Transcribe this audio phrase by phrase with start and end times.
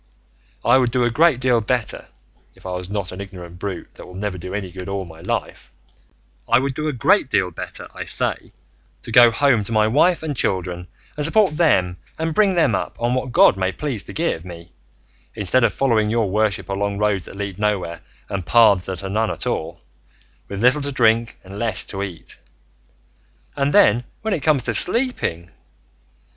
[0.65, 2.07] I would do a great deal better
[2.55, 5.21] (if I was not an ignorant brute that will never do any good all my
[5.21, 5.71] life),
[6.49, 8.51] I would do a great deal better, I say,
[9.03, 12.99] to go home to my wife and children and support them and bring them up
[12.99, 14.71] on what God may please to give me,
[15.35, 19.29] instead of following your worship along roads that lead nowhere and paths that are none
[19.29, 19.81] at all,
[20.47, 22.39] with little to drink and less to eat.
[23.55, 25.51] And then when it comes to sleeping!